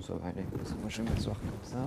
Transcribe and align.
Ça 0.00 0.14
aller. 0.24 0.46
Moi, 0.80 0.88
je 0.88 1.02
vais 1.02 1.10
m'asseoir 1.10 1.36
comme 1.38 1.50
ça. 1.62 1.78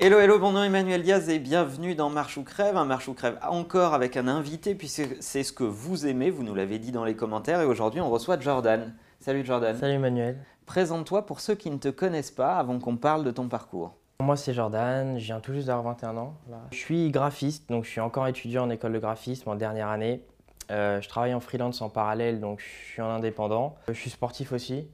Hello, 0.00 0.18
hello, 0.18 0.38
mon 0.40 0.52
nom 0.52 0.62
est 0.64 0.66
Emmanuel 0.66 1.02
Diaz 1.02 1.28
et 1.28 1.38
bienvenue 1.38 1.94
dans 1.94 2.10
Marche 2.10 2.36
ou 2.36 2.42
Crève. 2.42 2.76
Un 2.76 2.84
Marche 2.84 3.06
ou 3.06 3.14
Crève 3.14 3.38
encore 3.48 3.94
avec 3.94 4.16
un 4.16 4.26
invité 4.26 4.74
puisque 4.74 5.02
c'est 5.20 5.44
ce 5.44 5.52
que 5.52 5.62
vous 5.62 6.06
aimez, 6.06 6.30
vous 6.30 6.42
nous 6.42 6.54
l'avez 6.54 6.80
dit 6.80 6.90
dans 6.90 7.04
les 7.04 7.14
commentaires. 7.14 7.60
Et 7.60 7.64
aujourd'hui, 7.64 8.00
on 8.00 8.10
reçoit 8.10 8.40
Jordan. 8.40 8.92
Salut 9.20 9.44
Jordan. 9.44 9.76
Salut 9.76 9.94
Emmanuel. 9.94 10.38
Présente-toi 10.66 11.26
pour 11.26 11.38
ceux 11.38 11.54
qui 11.54 11.70
ne 11.70 11.78
te 11.78 11.88
connaissent 11.88 12.32
pas 12.32 12.56
avant 12.56 12.80
qu'on 12.80 12.96
parle 12.96 13.24
de 13.24 13.30
ton 13.30 13.48
parcours. 13.48 13.94
Moi 14.20 14.36
c'est 14.36 14.52
Jordan, 14.52 15.16
je 15.16 15.24
viens 15.26 15.38
tout 15.38 15.52
juste 15.52 15.68
d'avoir 15.68 15.94
21 15.94 16.16
ans. 16.16 16.34
Là. 16.50 16.58
Je 16.72 16.76
suis 16.76 17.10
graphiste, 17.12 17.68
donc 17.68 17.84
je 17.84 17.90
suis 17.90 18.00
encore 18.00 18.26
étudiant 18.26 18.64
en 18.64 18.70
école 18.70 18.92
de 18.92 18.98
graphisme 18.98 19.48
en 19.48 19.54
dernière 19.54 19.88
année. 19.88 20.24
Euh, 20.70 21.00
je 21.00 21.08
travaille 21.08 21.34
en 21.34 21.40
freelance 21.40 21.80
en 21.80 21.88
parallèle, 21.88 22.40
donc 22.40 22.60
je 22.60 22.92
suis 22.92 23.02
en 23.02 23.10
indépendant. 23.10 23.76
Euh, 23.88 23.94
je 23.94 23.98
suis 23.98 24.10
sportif 24.10 24.52
aussi, 24.52 24.86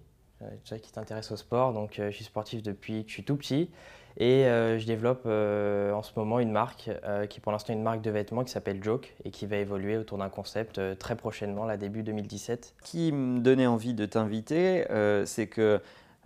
euh, 0.42 0.46
tu 0.64 0.78
qui 0.78 0.92
t'intéresse 0.92 1.30
au 1.32 1.36
sport, 1.36 1.72
donc 1.72 1.94
je 1.96 2.10
suis 2.10 2.24
sportif 2.24 2.62
depuis 2.62 3.04
que 3.04 3.08
je 3.08 3.14
suis 3.14 3.24
tout 3.24 3.36
petit. 3.36 3.70
Et 4.16 4.44
je 4.44 4.86
développe 4.86 5.26
en 5.26 6.02
ce 6.04 6.12
moment 6.14 6.38
une 6.38 6.52
marque 6.52 6.88
qui 7.28 7.38
est 7.38 7.40
pour 7.42 7.50
l'instant 7.50 7.72
une 7.72 7.82
marque 7.82 8.00
de 8.00 8.12
vêtements 8.12 8.44
qui 8.44 8.52
s'appelle 8.52 8.80
Joke 8.80 9.12
et 9.24 9.32
qui 9.32 9.44
va 9.44 9.56
évoluer 9.56 9.96
autour 9.96 10.18
d'un 10.18 10.28
concept 10.28 10.80
très 11.00 11.16
prochainement, 11.16 11.64
là 11.64 11.76
début 11.76 12.04
2017. 12.04 12.74
Ce 12.78 12.88
qui 12.88 13.10
me 13.10 13.40
donnait 13.40 13.66
envie 13.66 13.92
de 13.92 14.06
t'inviter, 14.06 14.84
c'est 15.26 15.48
que 15.48 15.80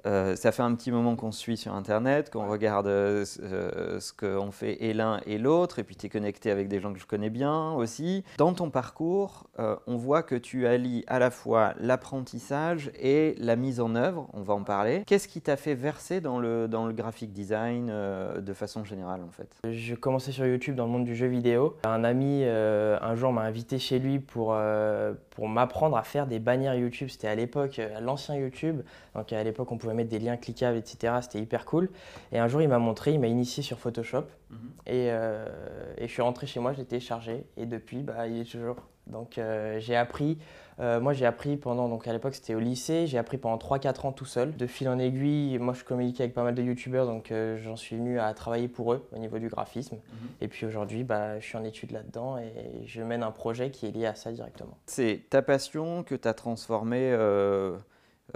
euh, 0.06 0.36
ça 0.36 0.52
fait 0.52 0.62
un 0.62 0.74
petit 0.74 0.90
moment 0.90 1.16
qu'on 1.16 1.32
se 1.32 1.40
suit 1.40 1.56
sur 1.56 1.74
Internet, 1.74 2.30
qu'on 2.30 2.48
regarde 2.48 2.86
euh, 2.86 3.24
ce- 3.24 4.12
qu'ont 4.12 4.50
fait 4.50 4.82
et 4.84 4.94
l'un 4.94 5.20
et 5.26 5.38
l'autre, 5.38 5.78
et 5.78 5.84
puis 5.84 5.96
tu 5.96 6.06
es 6.06 6.08
connecté 6.08 6.50
avec 6.50 6.68
des 6.68 6.80
gens 6.80 6.92
que 6.92 6.98
je 6.98 7.06
connais 7.06 7.30
bien 7.30 7.72
aussi. 7.72 8.24
Dans 8.36 8.52
ton 8.52 8.70
parcours, 8.70 9.48
euh, 9.58 9.76
on 9.86 9.96
voit 9.96 10.22
que 10.22 10.34
tu 10.34 10.66
allies 10.66 11.04
à 11.06 11.18
la 11.18 11.30
fois 11.30 11.74
l'apprentissage 11.80 12.90
et 13.00 13.34
la 13.38 13.56
mise 13.56 13.80
en 13.80 13.94
œuvre, 13.94 14.28
on 14.32 14.42
va 14.42 14.54
en 14.54 14.62
parler. 14.64 15.02
Qu'est-ce 15.06 15.28
qui 15.28 15.40
t'a 15.40 15.56
fait 15.56 15.74
verser 15.74 16.20
dans 16.20 16.38
le, 16.38 16.68
dans 16.68 16.86
le 16.86 16.92
graphic 16.92 17.32
design 17.32 17.88
euh, 17.90 18.40
de 18.40 18.52
façon 18.52 18.84
générale 18.84 19.20
en 19.22 19.30
fait? 19.30 19.48
Je 19.70 19.94
commençais 19.94 20.32
sur 20.32 20.46
YouTube 20.46 20.74
dans 20.74 20.86
le 20.86 20.92
monde 20.92 21.04
du 21.04 21.14
jeu 21.16 21.26
vidéo. 21.26 21.76
Un 21.84 22.04
ami 22.04 22.44
un 22.44 23.14
jour 23.14 23.32
m'a 23.32 23.42
invité 23.42 23.78
chez 23.78 23.98
lui 23.98 24.18
pour, 24.18 24.56
pour 25.30 25.48
m'apprendre 25.48 25.96
à 25.96 26.02
faire 26.02 26.26
des 26.26 26.38
bannières 26.38 26.74
YouTube. 26.74 27.08
C'était 27.08 27.28
à 27.28 27.34
l'époque, 27.34 27.78
euh, 27.78 28.00
l'ancien 28.00 28.36
YouTube. 28.36 28.82
Donc 29.14 29.32
à 29.32 29.42
l'époque, 29.42 29.70
on 29.72 29.78
pouvait 29.78 29.87
mettre 29.94 30.10
des 30.10 30.18
liens 30.18 30.36
cliquables, 30.36 30.76
etc. 30.76 31.14
C'était 31.22 31.40
hyper 31.40 31.64
cool. 31.64 31.90
Et 32.32 32.38
un 32.38 32.48
jour, 32.48 32.62
il 32.62 32.68
m'a 32.68 32.78
montré, 32.78 33.12
il 33.12 33.20
m'a 33.20 33.26
initié 33.26 33.62
sur 33.62 33.78
Photoshop. 33.78 34.24
Et, 34.86 35.10
euh, 35.10 35.46
et 35.98 36.06
je 36.06 36.12
suis 36.12 36.22
rentré 36.22 36.46
chez 36.46 36.60
moi, 36.60 36.72
je 36.72 36.78
l'ai 36.78 36.84
téléchargé. 36.84 37.44
Et 37.56 37.66
depuis, 37.66 38.02
bah, 38.02 38.26
il 38.26 38.40
est 38.40 38.50
toujours. 38.50 38.76
Donc 39.10 39.38
euh, 39.38 39.78
j'ai 39.80 39.96
appris, 39.96 40.38
euh, 40.80 41.00
moi 41.00 41.12
j'ai 41.12 41.26
appris 41.26 41.56
pendant, 41.56 41.88
donc 41.88 42.06
à 42.06 42.12
l'époque 42.12 42.34
c'était 42.34 42.54
au 42.54 42.60
lycée, 42.60 43.06
j'ai 43.06 43.18
appris 43.18 43.38
pendant 43.38 43.56
3-4 43.56 44.06
ans 44.06 44.12
tout 44.12 44.24
seul. 44.24 44.56
De 44.56 44.66
fil 44.66 44.88
en 44.88 44.98
aiguille, 44.98 45.58
moi 45.58 45.74
je 45.74 45.84
communiquais 45.84 46.24
avec 46.24 46.34
pas 46.34 46.42
mal 46.42 46.54
de 46.54 46.62
youtubeurs, 46.62 47.06
donc 47.06 47.30
euh, 47.30 47.56
j'en 47.58 47.76
suis 47.76 47.96
venu 47.96 48.20
à 48.20 48.32
travailler 48.34 48.68
pour 48.68 48.92
eux 48.92 49.06
au 49.12 49.18
niveau 49.18 49.38
du 49.38 49.48
graphisme. 49.48 49.96
Et 50.40 50.48
puis 50.48 50.66
aujourd'hui, 50.66 51.04
bah, 51.04 51.40
je 51.40 51.46
suis 51.46 51.56
en 51.56 51.64
études 51.64 51.92
là-dedans 51.92 52.38
et 52.38 52.86
je 52.86 53.02
mène 53.02 53.22
un 53.22 53.30
projet 53.30 53.70
qui 53.70 53.86
est 53.86 53.90
lié 53.90 54.06
à 54.06 54.14
ça 54.14 54.30
directement. 54.32 54.76
C'est 54.86 55.22
ta 55.30 55.42
passion 55.42 56.02
que 56.02 56.14
tu 56.14 56.28
as 56.28 56.34
transformée 56.34 57.16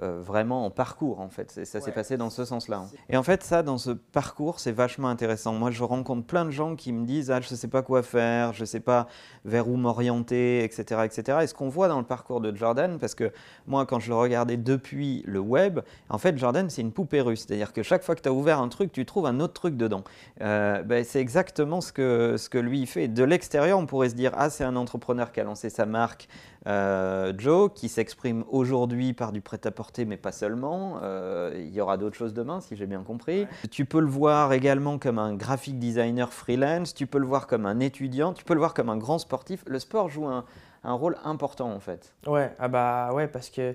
euh, 0.00 0.20
vraiment 0.22 0.64
en 0.64 0.70
parcours, 0.70 1.20
en 1.20 1.28
fait. 1.28 1.50
Ça 1.50 1.64
s'est 1.66 1.84
Ouais. 1.84 1.92
passé 1.92 2.16
dans 2.16 2.30
ce 2.30 2.46
sens-là. 2.46 2.78
hein. 2.78 2.88
Et 3.10 3.16
en 3.18 3.22
fait, 3.22 3.42
ça, 3.42 3.62
dans 3.62 3.76
ce 3.76 3.90
parcours, 3.90 4.58
c'est 4.58 4.72
vachement 4.72 5.08
intéressant. 5.08 5.52
Moi, 5.52 5.70
je 5.70 5.82
rencontre 5.82 6.26
plein 6.26 6.46
de 6.46 6.50
gens 6.50 6.76
qui 6.76 6.92
me 6.94 7.04
disent 7.04 7.30
Ah, 7.30 7.42
je 7.42 7.50
ne 7.52 7.56
sais 7.56 7.68
pas 7.68 7.82
quoi 7.82 8.02
faire, 8.02 8.54
je 8.54 8.60
ne 8.62 8.64
sais 8.64 8.80
pas 8.80 9.06
vers 9.44 9.68
où 9.68 9.76
m'orienter, 9.76 10.64
etc., 10.64 11.02
etc. 11.04 11.38
Et 11.42 11.46
ce 11.46 11.52
qu'on 11.52 11.68
voit 11.68 11.88
dans 11.88 11.98
le 11.98 12.06
parcours 12.06 12.40
de 12.40 12.56
Jordan, 12.56 12.98
parce 12.98 13.14
que 13.14 13.32
moi, 13.66 13.84
quand 13.84 14.00
je 14.00 14.08
le 14.08 14.14
regardais 14.16 14.56
depuis 14.56 15.22
le 15.26 15.40
web, 15.40 15.80
en 16.08 16.16
fait, 16.18 16.38
Jordan, 16.38 16.70
c'est 16.70 16.80
une 16.80 16.92
poupée 16.92 17.20
russe. 17.20 17.44
C'est-à-dire 17.46 17.74
que 17.74 17.82
chaque 17.82 18.02
fois 18.02 18.14
que 18.14 18.22
tu 18.22 18.28
as 18.30 18.32
ouvert 18.32 18.60
un 18.60 18.68
truc, 18.68 18.92
tu 18.92 19.04
trouves 19.04 19.26
un 19.26 19.40
autre 19.40 19.52
truc 19.52 19.76
dedans. 19.76 20.04
Euh, 20.40 20.82
ben, 20.82 21.04
c'est 21.04 21.20
exactement 21.20 21.80
ce 21.82 21.92
que, 21.92 22.36
ce 22.38 22.48
que 22.48 22.56
lui 22.58 22.80
il 22.80 22.86
fait. 22.86 23.08
De 23.08 23.24
l'extérieur, 23.24 23.78
on 23.78 23.84
pourrait 23.86 24.08
se 24.08 24.14
dire 24.14 24.32
Ah, 24.36 24.48
c'est 24.48 24.64
un 24.64 24.76
entrepreneur 24.76 25.32
qui 25.32 25.40
a 25.40 25.44
lancé 25.44 25.68
sa 25.68 25.84
marque 25.84 26.28
euh, 26.66 27.32
Joe, 27.36 27.70
qui 27.74 27.88
s'exprime 27.88 28.44
aujourd'hui 28.50 29.12
par 29.12 29.32
du 29.32 29.40
prêt-à-porter, 29.40 30.04
mais 30.04 30.16
pas 30.16 30.32
seulement. 30.32 30.98
Euh, 31.02 31.52
il 31.56 31.72
y 31.72 31.80
aura 31.80 31.96
d'autres 31.96 32.16
choses 32.16 32.34
demain, 32.34 32.60
si 32.60 32.76
j'ai 32.76 32.86
bien 32.86 33.02
compris. 33.02 33.46
Tu 33.70 33.84
peux 33.84 34.00
le 34.00 34.06
voir 34.06 34.52
également 34.52 34.98
comme 34.98 35.18
un 35.18 35.34
graphic 35.34 35.78
designer 35.78 36.32
freelance, 36.32 36.94
tu 36.94 37.06
peux 37.06 37.18
le 37.18 37.26
voir 37.26 37.46
comme 37.46 37.66
un 37.66 37.80
étudiant, 37.80 38.32
tu 38.32 38.44
peux 38.44 38.54
le 38.54 38.60
voir 38.60 38.74
comme 38.74 38.90
un 38.90 38.96
grand 38.96 39.18
sportif. 39.18 39.64
Le 39.66 39.78
sport 39.78 40.08
joue 40.08 40.26
un, 40.26 40.44
un 40.84 40.92
rôle 40.94 41.16
important, 41.24 41.72
en 41.72 41.80
fait. 41.80 42.14
Ouais, 42.26 42.54
ah 42.58 42.68
bah 42.68 43.10
ouais, 43.12 43.26
parce 43.28 43.50
que 43.50 43.74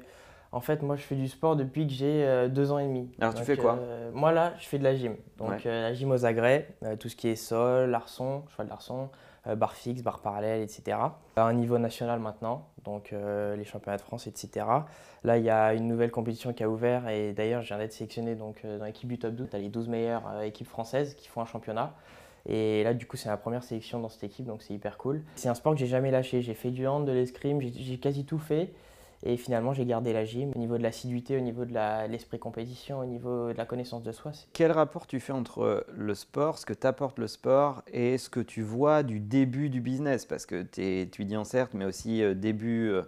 en 0.53 0.61
fait, 0.61 0.81
moi 0.81 0.95
je 0.95 1.01
fais 1.01 1.15
du 1.15 1.27
sport 1.27 1.57
depuis 1.57 1.85
que 1.85 1.91
j'ai 1.93 2.23
euh, 2.25 2.47
deux 2.47 2.71
ans 2.71 2.79
et 2.79 2.87
demi. 2.87 3.09
Alors, 3.19 3.33
tu 3.33 3.43
fais 3.43 3.57
quoi? 3.57 3.73
euh, 3.79 4.11
Moi 4.13 4.31
là, 4.31 4.53
je 4.59 4.65
fais 4.65 4.79
de 4.79 4.83
la 4.85 4.95
gym. 4.95 5.15
Donc 5.37 5.49
Ouais. 5.49 5.57
euh, 5.65 5.81
la 5.89 5.93
gym 5.93 6.09
aux 6.11 6.25
agrès, 6.25 6.69
tout 6.99 7.09
ce 7.09 7.17
qui 7.17 7.27
est 7.27 7.35
sol, 7.35 7.93
arçon, 7.93 8.43
cheval 8.51 8.67
d'arçon, 8.67 9.03
euh, 9.03 9.07
barre 9.55 9.75
fixe, 9.75 10.01
barre 10.01 10.19
parallèle, 10.19 10.61
etc. 10.61 10.97
À 11.35 11.43
un 11.43 11.53
niveau 11.53 11.77
national 11.77 12.19
maintenant, 12.19 12.67
donc 12.83 13.11
euh, 13.13 13.55
les 13.55 13.65
championnats 13.65 13.97
de 13.97 14.01
France, 14.01 14.27
etc. 14.27 14.65
Là, 15.23 15.37
il 15.37 15.43
y 15.43 15.49
a 15.49 15.73
une 15.73 15.87
nouvelle 15.87 16.11
compétition 16.11 16.53
qui 16.53 16.63
a 16.63 16.69
ouvert 16.69 17.07
et 17.09 17.33
d'ailleurs, 17.33 17.61
je 17.61 17.67
viens 17.67 17.77
d'être 17.77 17.93
sélectionné 17.93 18.35
donc, 18.35 18.61
euh, 18.63 18.77
dans 18.77 18.85
l'équipe 18.85 19.09
du 19.09 19.19
top 19.19 19.35
12. 19.35 19.49
Tu 19.49 19.55
as 19.55 19.59
les 19.59 19.69
12 19.69 19.89
meilleures 19.89 20.27
euh, 20.27 20.41
équipes 20.41 20.67
françaises 20.67 21.13
qui 21.15 21.27
font 21.27 21.41
un 21.41 21.45
championnat. 21.45 21.93
Et 22.45 22.83
là, 22.83 22.93
du 22.93 23.05
coup, 23.05 23.17
c'est 23.17 23.27
ma 23.27 23.35
première 23.35 23.63
sélection 23.63 23.99
dans 23.99 24.07
cette 24.07 24.23
équipe, 24.23 24.45
donc 24.45 24.61
c'est 24.61 24.73
hyper 24.73 24.97
cool. 24.97 25.21
C'est 25.35 25.49
un 25.49 25.53
sport 25.53 25.73
que 25.73 25.79
j'ai 25.79 25.87
jamais 25.87 26.11
lâché. 26.11 26.41
J'ai 26.41 26.53
fait 26.53 26.71
du 26.71 26.87
hand, 26.87 27.05
de 27.05 27.11
l'escrime, 27.11 27.59
j'ai 27.61 27.99
quasi 27.99 28.25
tout 28.25 28.39
fait. 28.39 28.73
Et 29.23 29.35
finalement, 29.37 29.73
j'ai 29.73 29.85
gardé 29.85 30.13
la 30.13 30.25
gym. 30.25 30.51
Au 30.55 30.59
niveau 30.59 30.77
de 30.77 30.83
l'assiduité, 30.83 31.37
au 31.37 31.41
niveau 31.41 31.65
de 31.65 31.73
l'esprit 32.07 32.39
compétition, 32.39 32.99
au 32.99 33.05
niveau 33.05 33.51
de 33.51 33.57
la 33.57 33.65
connaissance 33.65 34.03
de 34.03 34.11
soi, 34.11 34.31
Quel 34.53 34.71
rapport 34.71 35.07
tu 35.07 35.19
fais 35.19 35.33
entre 35.33 35.85
le 35.95 36.13
sport, 36.13 36.57
ce 36.57 36.65
que 36.65 36.73
t'apporte 36.73 37.17
le 37.19 37.27
sport, 37.27 37.83
et 37.91 38.17
ce 38.17 38.29
que 38.29 38.39
tu 38.39 38.61
vois 38.61 39.03
du 39.03 39.19
début 39.19 39.69
du 39.69 39.81
business? 39.81 40.25
Parce 40.25 40.45
que 40.45 40.61
tu 40.63 40.81
es 40.81 41.01
étudiant 41.01 41.43
certes, 41.43 41.73
mais 41.73 41.85
aussi 41.85 42.21
euh, 42.21 42.33
début, 42.35 42.89
euh, 42.89 43.01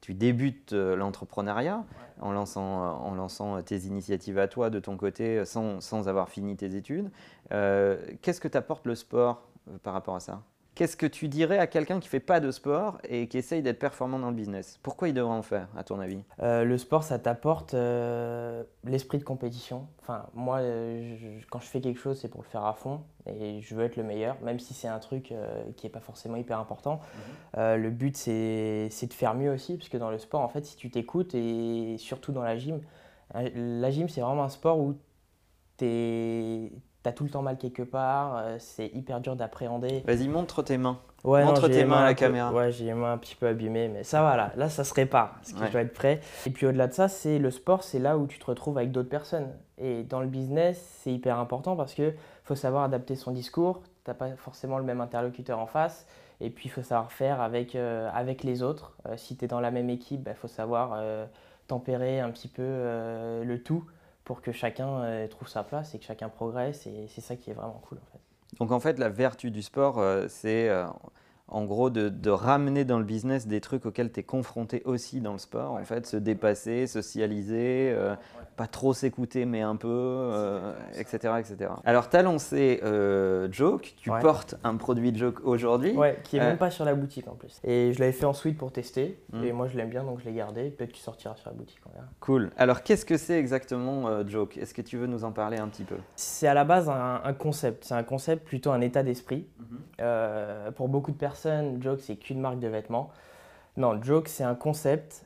tu 0.00 0.14
débutes 0.14 0.72
euh, 0.72 0.94
l'entrepreneuriat 0.94 1.84
en 2.20 2.32
lançant, 2.32 2.84
euh, 2.84 2.90
en 2.90 3.14
lançant 3.14 3.60
tes 3.62 3.78
initiatives 3.78 4.38
à 4.38 4.46
toi 4.48 4.70
de 4.70 4.78
ton 4.78 4.96
côté 4.96 5.38
euh, 5.38 5.44
sans, 5.44 5.80
sans 5.80 6.08
avoir 6.08 6.28
fini 6.28 6.56
tes 6.56 6.76
études. 6.76 7.10
Euh, 7.52 7.98
Qu'est-ce 8.22 8.40
que 8.40 8.48
t'apporte 8.48 8.86
le 8.86 8.94
sport 8.94 9.42
euh, 9.68 9.78
par 9.82 9.94
rapport 9.94 10.14
à 10.14 10.20
ça? 10.20 10.42
Qu'est-ce 10.76 10.98
que 10.98 11.06
tu 11.06 11.28
dirais 11.28 11.56
à 11.56 11.66
quelqu'un 11.66 12.00
qui 12.00 12.08
fait 12.08 12.20
pas 12.20 12.38
de 12.38 12.50
sport 12.50 12.98
et 13.08 13.28
qui 13.28 13.38
essaye 13.38 13.62
d'être 13.62 13.78
performant 13.78 14.18
dans 14.18 14.28
le 14.28 14.36
business? 14.36 14.78
Pourquoi 14.82 15.08
il 15.08 15.14
devrait 15.14 15.34
en 15.34 15.42
faire, 15.42 15.68
à 15.74 15.82
ton 15.84 15.98
avis? 16.00 16.22
Euh, 16.42 16.64
le 16.64 16.76
sport, 16.76 17.02
ça 17.02 17.18
t'apporte 17.18 17.72
euh, 17.72 18.62
l'esprit 18.84 19.16
de 19.16 19.24
compétition. 19.24 19.86
Enfin, 20.02 20.26
moi, 20.34 20.58
euh, 20.58 21.16
je- 21.16 21.46
quand 21.48 21.60
je 21.60 21.66
fais 21.66 21.80
quelque 21.80 21.98
chose, 21.98 22.20
c'est 22.20 22.28
pour 22.28 22.42
le 22.42 22.46
faire 22.46 22.66
à 22.66 22.74
fond 22.74 23.00
et 23.26 23.62
je 23.62 23.74
veux 23.74 23.86
être 23.86 23.96
le 23.96 24.02
meilleur, 24.02 24.36
même 24.42 24.60
si 24.60 24.74
c'est 24.74 24.86
un 24.86 24.98
truc 24.98 25.32
euh, 25.32 25.64
qui 25.78 25.86
n'est 25.86 25.90
pas 25.90 26.00
forcément 26.00 26.36
hyper 26.36 26.58
important. 26.58 27.00
Euh, 27.56 27.78
le 27.78 27.88
but, 27.88 28.14
c'est 28.14 28.90
de 28.90 29.14
faire 29.14 29.34
mieux 29.34 29.50
aussi, 29.50 29.78
parce 29.78 29.88
que 29.88 29.96
dans 29.96 30.10
le 30.10 30.18
sport, 30.18 30.42
en 30.42 30.48
fait, 30.50 30.66
si 30.66 30.76
tu 30.76 30.90
t'écoutes 30.90 31.34
et 31.34 31.96
surtout 31.96 32.32
dans 32.32 32.42
la 32.42 32.58
gym, 32.58 32.82
la 33.32 33.90
gym, 33.90 34.10
c'est 34.10 34.20
vraiment 34.20 34.44
un 34.44 34.50
sport 34.50 34.78
où 34.78 34.94
tu 35.78 36.70
as 37.08 37.12
tout 37.12 37.24
le 37.24 37.30
temps 37.30 37.42
mal 37.42 37.56
quelque 37.58 37.82
part, 37.82 38.36
euh, 38.36 38.56
c'est 38.58 38.88
hyper 38.94 39.20
dur 39.20 39.36
d'appréhender. 39.36 40.02
Vas-y, 40.06 40.28
montre 40.28 40.62
tes 40.62 40.78
mains. 40.78 40.98
Ouais, 41.24 41.44
Montre 41.44 41.66
tes 41.68 41.84
mains 41.84 41.98
à 41.98 42.04
la 42.04 42.08
peu- 42.14 42.20
caméra. 42.20 42.52
Ouais, 42.52 42.70
j'ai 42.70 42.84
les 42.84 42.94
mains 42.94 43.12
un 43.14 43.18
petit 43.18 43.34
peu 43.34 43.48
abîmées, 43.48 43.88
mais 43.88 44.04
ça 44.04 44.22
va 44.22 44.36
là. 44.36 44.52
Là, 44.56 44.68
ça 44.68 44.84
se 44.84 44.94
répare, 44.94 45.34
parce 45.34 45.52
que 45.52 45.60
Ouais. 45.60 45.66
je 45.66 45.72
dois 45.72 45.80
être 45.80 45.92
prêt. 45.92 46.20
Et 46.46 46.50
puis 46.50 46.66
au-delà 46.66 46.86
de 46.86 46.92
ça, 46.92 47.08
c'est 47.08 47.38
le 47.38 47.50
sport, 47.50 47.82
c'est 47.82 47.98
là 47.98 48.16
où 48.16 48.26
tu 48.28 48.38
te 48.38 48.46
retrouves 48.46 48.78
avec 48.78 48.92
d'autres 48.92 49.08
personnes. 49.08 49.48
Et 49.78 50.04
dans 50.04 50.20
le 50.20 50.28
business, 50.28 50.78
c'est 51.02 51.12
hyper 51.12 51.38
important 51.40 51.74
parce 51.74 51.94
que 51.94 52.12
faut 52.44 52.54
savoir 52.54 52.84
adapter 52.84 53.16
son 53.16 53.32
discours. 53.32 53.82
T'as 54.04 54.14
pas 54.14 54.30
forcément 54.36 54.78
le 54.78 54.84
même 54.84 55.00
interlocuteur 55.00 55.58
en 55.58 55.66
face. 55.66 56.06
Et 56.40 56.50
puis 56.50 56.66
il 56.66 56.70
faut 56.70 56.82
savoir 56.82 57.10
faire 57.10 57.40
avec, 57.40 57.74
euh, 57.74 58.08
avec 58.14 58.44
les 58.44 58.62
autres. 58.62 58.94
Euh, 59.08 59.16
si 59.16 59.36
tu 59.36 59.46
es 59.46 59.48
dans 59.48 59.58
la 59.60 59.70
même 59.72 59.90
équipe, 59.90 60.28
il 60.30 60.34
faut 60.36 60.48
savoir 60.48 60.92
euh, 60.94 61.26
tempérer 61.66 62.20
un 62.20 62.30
petit 62.30 62.46
peu 62.48 62.62
le 62.62 63.56
tout 63.64 63.84
pour 64.26 64.42
que 64.42 64.52
chacun 64.52 64.88
euh, 64.88 65.28
trouve 65.28 65.48
sa 65.48 65.62
place 65.62 65.94
et 65.94 65.98
que 65.98 66.04
chacun 66.04 66.28
progresse. 66.28 66.86
Et 66.86 67.06
c'est 67.08 67.22
ça 67.22 67.36
qui 67.36 67.50
est 67.50 67.54
vraiment 67.54 67.80
cool 67.88 67.98
en 67.98 68.12
fait. 68.12 68.20
Donc 68.58 68.72
en 68.72 68.80
fait, 68.80 68.98
la 68.98 69.08
vertu 69.08 69.50
du 69.50 69.62
sport, 69.62 69.98
euh, 69.98 70.26
c'est 70.28 70.68
euh, 70.68 70.86
en 71.48 71.64
gros 71.64 71.90
de, 71.90 72.08
de 72.08 72.30
ramener 72.30 72.84
dans 72.84 72.98
le 72.98 73.04
business 73.04 73.46
des 73.46 73.60
trucs 73.60 73.86
auxquels 73.86 74.12
tu 74.12 74.20
es 74.20 74.22
confronté 74.24 74.82
aussi 74.84 75.20
dans 75.20 75.32
le 75.32 75.38
sport. 75.38 75.72
En 75.72 75.84
fait, 75.84 76.06
se 76.06 76.16
dépasser, 76.16 76.88
socialiser, 76.88 77.92
euh, 77.94 78.16
pas 78.56 78.66
trop 78.66 78.94
s'écouter, 78.94 79.44
mais 79.44 79.60
un 79.60 79.76
peu, 79.76 79.88
euh, 79.90 80.72
etc., 80.98 81.34
etc. 81.38 81.70
Alors, 81.84 82.08
tu 82.08 82.16
as 82.16 82.22
lancé 82.22 82.80
euh, 82.84 83.48
Joke, 83.52 83.94
tu 83.98 84.10
Ouais. 84.10 84.20
portes 84.20 84.54
un 84.64 84.76
produit 84.76 85.14
Joke 85.14 85.40
aujourd'hui. 85.44 85.92
Ouais, 85.92 86.18
qui 86.24 86.38
est 86.38 86.40
Euh, 86.40 86.44
même 86.48 86.56
pas 86.56 86.70
sur 86.70 86.84
la 86.86 86.94
boutique 86.94 87.28
en 87.28 87.34
plus. 87.34 87.60
Et 87.64 87.92
je 87.92 88.00
l'avais 88.00 88.12
fait 88.12 88.24
en 88.24 88.32
suite 88.32 88.56
pour 88.56 88.72
tester. 88.72 89.20
Mm. 89.32 89.44
Et 89.44 89.52
moi 89.52 89.68
je 89.68 89.76
l'aime 89.76 89.90
bien 89.90 90.04
donc 90.04 90.20
je 90.20 90.24
l'ai 90.24 90.32
gardé. 90.32 90.70
Peut-être 90.70 90.92
qu'il 90.92 91.02
sortira 91.02 91.36
sur 91.36 91.50
la 91.50 91.54
boutique, 91.54 91.80
on 91.86 91.92
verra. 91.92 92.06
Cool. 92.20 92.50
Alors, 92.56 92.82
qu'est-ce 92.82 93.04
que 93.04 93.18
c'est 93.18 93.38
exactement 93.38 94.26
Joke? 94.26 94.56
Est-ce 94.56 94.72
que 94.72 94.82
tu 94.82 94.96
veux 94.96 95.06
nous 95.06 95.24
en 95.24 95.32
parler 95.32 95.58
un 95.58 95.68
petit 95.68 95.84
peu? 95.84 95.96
C'est 96.16 96.48
à 96.48 96.54
la 96.54 96.64
base 96.64 96.88
un, 96.88 97.20
un 97.22 97.32
concept. 97.34 97.84
C'est 97.84 97.94
un 97.94 98.04
concept 98.04 98.46
plutôt 98.46 98.70
un 98.70 98.80
état 98.80 99.02
d'esprit. 99.02 99.46
Mhm. 99.58 100.72
Pour 100.76 100.88
beaucoup 100.88 101.10
de 101.12 101.16
personnes, 101.18 101.82
Joke 101.82 102.00
c'est 102.00 102.16
qu'une 102.16 102.40
marque 102.40 102.58
de 102.58 102.68
vêtements. 102.68 103.10
Non, 103.76 104.00
Joke 104.02 104.28
c'est 104.28 104.44
un 104.44 104.54
concept 104.54 105.25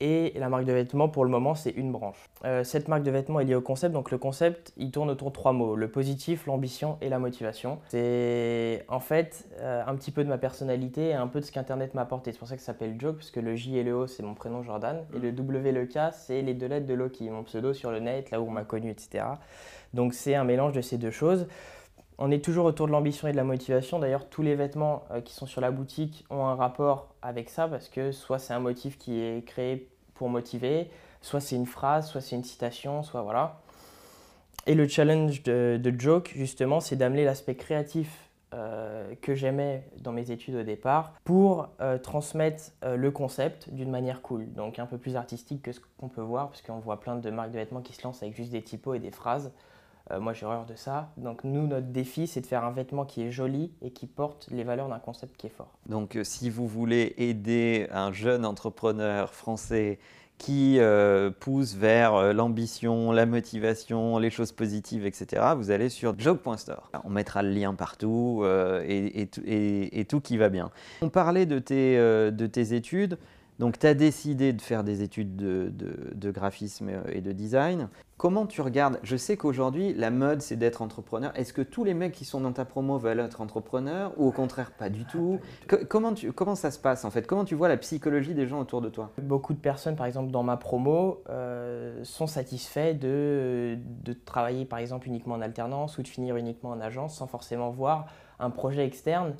Et 0.00 0.32
la 0.36 0.48
marque 0.48 0.64
de 0.64 0.72
vêtements, 0.72 1.10
pour 1.10 1.24
le 1.24 1.30
moment, 1.30 1.54
c'est 1.54 1.70
une 1.70 1.92
branche. 1.92 2.16
Euh, 2.46 2.64
cette 2.64 2.88
marque 2.88 3.02
de 3.02 3.10
vêtements 3.10 3.38
est 3.38 3.44
liée 3.44 3.54
au 3.54 3.60
concept. 3.60 3.92
Donc 3.92 4.10
le 4.10 4.16
concept, 4.16 4.72
il 4.78 4.90
tourne 4.90 5.10
autour 5.10 5.28
de 5.28 5.34
trois 5.34 5.52
mots. 5.52 5.76
Le 5.76 5.88
positif, 5.88 6.46
l'ambition 6.46 6.96
et 7.02 7.10
la 7.10 7.18
motivation. 7.18 7.78
C'est 7.88 8.84
en 8.88 9.00
fait 9.00 9.46
euh, 9.60 9.82
un 9.86 9.94
petit 9.96 10.10
peu 10.10 10.24
de 10.24 10.28
ma 10.30 10.38
personnalité 10.38 11.08
et 11.08 11.14
un 11.14 11.26
peu 11.26 11.40
de 11.40 11.44
ce 11.44 11.52
qu'Internet 11.52 11.92
m'a 11.92 12.02
apporté. 12.02 12.32
C'est 12.32 12.38
pour 12.38 12.48
ça 12.48 12.56
que 12.56 12.62
ça 12.62 12.68
s'appelle 12.68 12.96
Joke, 12.98 13.16
parce 13.16 13.30
que 13.30 13.40
le 13.40 13.54
J 13.56 13.76
et 13.76 13.82
le 13.82 13.94
O, 13.94 14.06
c'est 14.06 14.22
mon 14.22 14.34
prénom 14.34 14.62
Jordan. 14.62 15.04
Et 15.14 15.18
le 15.18 15.32
W 15.32 15.68
et 15.68 15.72
le 15.72 15.84
K, 15.84 16.12
c'est 16.12 16.40
les 16.40 16.54
deux 16.54 16.66
lettres 16.66 16.86
de 16.86 16.94
Loki, 16.94 17.28
mon 17.28 17.42
pseudo 17.42 17.74
sur 17.74 17.90
le 17.90 18.00
net, 18.00 18.30
là 18.30 18.40
où 18.40 18.46
on 18.46 18.50
m'a 18.50 18.64
connu, 18.64 18.90
etc. 18.90 19.24
Donc 19.92 20.14
c'est 20.14 20.34
un 20.34 20.44
mélange 20.44 20.72
de 20.72 20.80
ces 20.80 20.96
deux 20.96 21.10
choses. 21.10 21.46
On 22.22 22.30
est 22.30 22.44
toujours 22.44 22.66
autour 22.66 22.86
de 22.86 22.92
l'ambition 22.92 23.28
et 23.28 23.32
de 23.32 23.36
la 23.38 23.44
motivation. 23.44 23.98
D'ailleurs, 23.98 24.28
tous 24.28 24.42
les 24.42 24.54
vêtements 24.54 25.04
euh, 25.10 25.22
qui 25.22 25.32
sont 25.32 25.46
sur 25.46 25.62
la 25.62 25.70
boutique 25.70 26.26
ont 26.28 26.44
un 26.44 26.54
rapport 26.54 27.08
avec 27.22 27.48
ça 27.48 27.66
parce 27.66 27.88
que 27.88 28.12
soit 28.12 28.38
c'est 28.38 28.52
un 28.52 28.60
motif 28.60 28.98
qui 28.98 29.18
est 29.18 29.42
créé 29.46 29.88
pour 30.12 30.28
motiver, 30.28 30.90
soit 31.22 31.40
c'est 31.40 31.56
une 31.56 31.64
phrase, 31.64 32.10
soit 32.10 32.20
c'est 32.20 32.36
une 32.36 32.44
citation, 32.44 33.02
soit 33.02 33.22
voilà. 33.22 33.62
Et 34.66 34.74
le 34.74 34.86
challenge 34.86 35.42
de, 35.44 35.94
Joke, 35.96 36.32
justement, 36.36 36.80
c'est 36.80 36.96
d'amener 36.96 37.24
l'aspect 37.24 37.54
créatif 37.54 38.28
euh, 38.52 39.14
que 39.22 39.34
j'aimais 39.34 39.84
dans 40.02 40.12
mes 40.12 40.30
études 40.30 40.56
au 40.56 40.62
départ 40.62 41.14
pour 41.24 41.70
euh, 41.80 41.96
transmettre 41.96 42.64
le 42.82 43.10
concept 43.10 43.70
d'une 43.70 43.90
manière 43.90 44.20
cool, 44.20 44.52
donc 44.52 44.78
un 44.78 44.84
peu 44.84 44.98
plus 44.98 45.16
artistique 45.16 45.62
que 45.62 45.72
ce 45.72 45.80
qu'on 45.96 46.08
peut 46.08 46.20
voir, 46.20 46.48
parce 46.48 46.60
qu'on 46.60 46.80
voit 46.80 47.00
plein 47.00 47.16
de 47.16 47.30
marques 47.30 47.52
de 47.52 47.56
vêtements 47.56 47.80
qui 47.80 47.94
se 47.94 48.02
lancent 48.04 48.22
avec 48.22 48.36
juste 48.36 48.52
des 48.52 48.62
typos 48.62 48.92
et 48.92 48.98
des 48.98 49.10
phrases. 49.10 49.50
Euh, 50.10 50.20
moi, 50.20 50.32
j'ai 50.32 50.46
horreur 50.46 50.66
de 50.66 50.74
ça. 50.74 51.12
Donc, 51.16 51.44
nous, 51.44 51.66
notre 51.66 51.86
défi, 51.86 52.26
c'est 52.26 52.40
de 52.40 52.46
faire 52.46 52.64
un 52.64 52.72
vêtement 52.72 53.04
qui 53.04 53.22
est 53.22 53.30
joli 53.30 53.72
et 53.82 53.90
qui 53.90 54.06
porte 54.06 54.48
les 54.50 54.64
valeurs 54.64 54.88
d'un 54.88 54.98
concept 54.98 55.36
qui 55.36 55.46
est 55.46 55.50
fort. 55.50 55.72
Donc, 55.86 56.16
euh, 56.16 56.24
si 56.24 56.50
vous 56.50 56.66
voulez 56.66 57.14
aider 57.18 57.88
un 57.92 58.12
jeune 58.12 58.44
entrepreneur 58.44 59.32
français 59.32 59.98
qui 60.38 60.78
euh, 60.78 61.30
pousse 61.30 61.74
vers 61.74 62.32
l'ambition, 62.32 63.12
la 63.12 63.26
motivation, 63.26 64.16
les 64.16 64.30
choses 64.30 64.52
positives, 64.52 65.04
etc., 65.04 65.52
vous 65.54 65.70
allez 65.70 65.90
sur 65.90 66.18
job.store. 66.18 66.90
On 67.04 67.10
mettra 67.10 67.42
le 67.42 67.50
lien 67.50 67.74
partout 67.74 68.42
et, 68.86 70.06
tout 70.08 70.20
qui 70.22 70.38
va 70.38 70.48
bien. 70.48 70.70
On 71.02 71.10
parlait 71.10 71.44
de 71.44 71.58
tes 71.58 72.74
études. 72.74 73.18
Donc, 73.58 73.78
tu 73.78 73.86
as 73.86 73.92
décidé 73.92 74.54
de 74.54 74.62
faire 74.62 74.82
des 74.82 75.02
études 75.02 75.36
de, 75.36 76.30
graphisme 76.30 76.90
et 77.12 77.20
de 77.20 77.32
design. 77.32 77.90
Comment 78.20 78.44
tu 78.44 78.60
regardes 78.60 79.00
Je 79.02 79.16
sais 79.16 79.38
qu'aujourd'hui, 79.38 79.94
la 79.94 80.10
mode, 80.10 80.42
c'est 80.42 80.56
d'être 80.56 80.82
entrepreneur. 80.82 81.32
Est-ce 81.36 81.54
que 81.54 81.62
tous 81.62 81.84
les 81.84 81.94
mecs 81.94 82.12
qui 82.12 82.26
sont 82.26 82.42
dans 82.42 82.52
ta 82.52 82.66
promo 82.66 82.98
veulent 82.98 83.20
être 83.20 83.40
entrepreneurs 83.40 84.12
ou 84.18 84.26
au 84.26 84.30
contraire 84.30 84.72
pas 84.72 84.90
du 84.90 85.06
tout 85.06 85.40
comment, 85.88 86.12
comment 86.34 86.54
ça 86.54 86.70
se 86.70 86.78
passe 86.78 87.06
en 87.06 87.10
fait? 87.10 87.26
Comment 87.26 87.46
tu 87.46 87.54
vois 87.54 87.68
la 87.68 87.78
psychologie 87.78 88.34
des 88.34 88.46
gens 88.46 88.60
autour 88.60 88.82
de 88.82 88.90
toi? 88.90 89.10
Beaucoup 89.22 89.54
de 89.54 89.58
personnes, 89.58 89.96
par 89.96 90.04
exemple, 90.04 90.30
dans 90.30 90.42
ma 90.42 90.58
promo, 90.58 91.22
euh, 91.30 92.04
sont 92.04 92.26
satisfaits 92.26 92.92
de, 92.92 93.78
de 94.04 94.12
travailler, 94.12 94.66
par 94.66 94.80
exemple, 94.80 95.08
uniquement 95.08 95.36
en 95.36 95.40
alternance 95.40 95.96
ou 95.96 96.02
de 96.02 96.08
finir 96.08 96.36
uniquement 96.36 96.72
en 96.72 96.80
agence 96.82 97.16
sans 97.16 97.26
forcément 97.26 97.70
voir 97.70 98.04
un 98.38 98.50
projet 98.50 98.84
externe. 98.84 99.32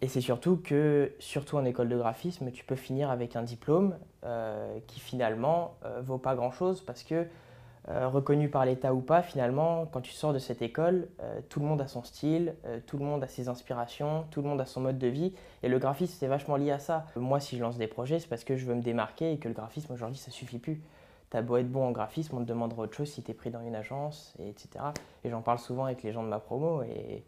Et 0.00 0.08
c'est 0.08 0.20
surtout 0.20 0.56
que, 0.56 1.12
surtout 1.20 1.58
en 1.58 1.64
école 1.64 1.88
de 1.88 1.96
graphisme, 1.96 2.50
tu 2.50 2.64
peux 2.64 2.74
finir 2.74 3.12
avec 3.12 3.36
un 3.36 3.44
diplôme 3.44 3.94
euh, 4.24 4.80
qui 4.88 4.98
finalement 4.98 5.76
euh, 5.84 6.00
vaut 6.04 6.18
pas 6.18 6.34
grand-chose 6.34 6.80
parce 6.80 7.04
que 7.04 7.28
euh, 7.88 8.08
reconnu 8.08 8.48
par 8.48 8.64
l'État 8.64 8.94
ou 8.94 9.00
pas, 9.00 9.22
finalement, 9.22 9.86
quand 9.86 10.00
tu 10.00 10.12
sors 10.12 10.32
de 10.32 10.38
cette 10.38 10.62
école, 10.62 11.08
tout 11.48 11.60
le 11.60 11.66
monde 11.66 11.80
a 11.80 11.86
son 11.86 12.02
style, 12.02 12.54
tout 12.86 12.96
le 12.96 13.04
monde 13.04 13.22
a 13.22 13.28
ses 13.28 13.48
inspirations, 13.48 14.24
tout 14.30 14.40
le 14.40 14.48
monde 14.48 14.60
a 14.60 14.66
son 14.66 14.80
mode 14.80 14.98
de 14.98 15.06
vie. 15.06 15.34
Et 15.62 15.68
le 15.68 15.78
graphisme, 15.78 16.14
c'est 16.18 16.26
vachement 16.26 16.56
lié 16.56 16.70
à 16.70 16.78
ça. 16.78 17.06
Moi, 17.16 17.40
si 17.40 17.56
je 17.56 17.62
lance 17.62 17.76
des 17.76 17.86
projets, 17.86 18.18
c'est 18.18 18.28
parce 18.28 18.44
que 18.44 18.56
je 18.56 18.64
veux 18.64 18.74
me 18.74 18.82
démarquer 18.82 19.32
et 19.32 19.38
que 19.38 19.48
le 19.48 19.54
graphisme, 19.54 19.92
aujourd'hui, 19.92 20.18
ça 20.18 20.30
suffit 20.30 20.58
plus. 20.58 20.80
T'as 21.30 21.42
beau 21.42 21.56
être 21.56 21.70
bon 21.70 21.84
en 21.88 21.90
graphisme, 21.90 22.36
on 22.36 22.40
te 22.40 22.48
demandera 22.48 22.82
autre 22.82 22.94
chose 22.94 23.10
si 23.10 23.22
tu 23.22 23.32
es 23.32 23.34
pris 23.34 23.50
dans 23.50 23.62
une 23.62 23.74
agence, 23.74 24.34
et 24.38 24.48
etc. 24.48 24.68
Et 25.24 25.30
j'en 25.30 25.42
parle 25.42 25.58
souvent 25.58 25.84
avec 25.84 26.02
les 26.02 26.12
gens 26.12 26.22
de 26.22 26.28
ma 26.28 26.38
promo. 26.38 26.82
Et, 26.82 27.24